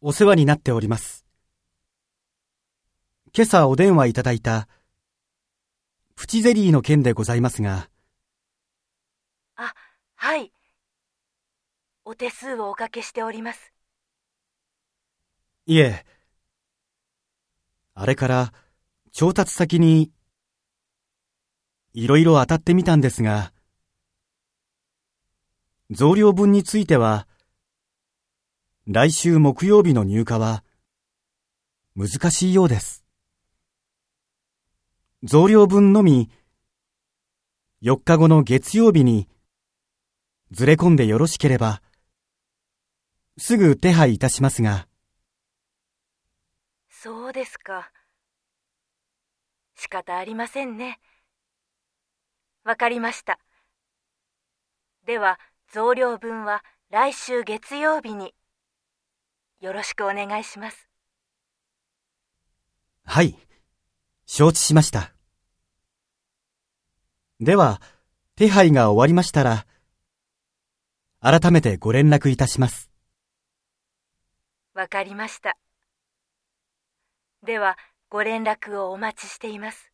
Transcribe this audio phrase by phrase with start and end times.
[0.00, 1.24] お世話になっております。
[3.36, 4.68] 今朝お電話いただいた、
[6.14, 7.90] プチゼリーの件でございますが、
[9.56, 9.74] あ、
[10.14, 10.52] はい。
[12.04, 13.72] お手数をおかけしております。
[15.66, 16.06] いえ、
[17.94, 18.52] あれから
[19.10, 20.12] 調達先に、
[21.92, 23.52] いろいろ当たってみたんですが、
[25.90, 27.26] 増量分については、
[28.90, 30.64] 来週木曜日の入荷は、
[31.94, 33.04] 難しいようです。
[35.22, 36.30] 増量分のみ、
[37.82, 39.28] 4日後の月曜日に、
[40.52, 41.82] ずれ込んでよろしければ、
[43.36, 44.88] すぐ手配いたしますが、
[46.88, 47.92] そうですか。
[49.76, 50.98] 仕方ありませんね。
[52.64, 53.38] わかりました。
[55.04, 55.38] では、
[55.74, 58.34] 増量分は来週月曜日に。
[59.60, 60.88] よろしくお願いします。
[63.04, 63.36] はい、
[64.24, 65.12] 承知しました。
[67.40, 67.80] では、
[68.36, 69.66] 手配が終わりましたら、
[71.20, 72.88] 改めてご連絡いたします。
[74.74, 75.56] わかりました。
[77.42, 77.76] では、
[78.10, 79.90] ご連絡をお待ちしています。